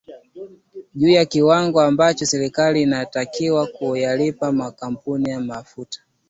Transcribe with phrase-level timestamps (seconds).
[0.93, 6.01] juu ya kiwango ambacho serikali inatakiwa kuyalipa makampuni ya mafuta